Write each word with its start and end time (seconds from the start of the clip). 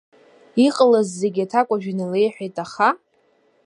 Иҟалаз 0.65 1.07
зегьы 1.19 1.43
аҭакәажә 1.45 1.87
иналеиҳәеит, 1.91 2.55
аха… 2.63 2.89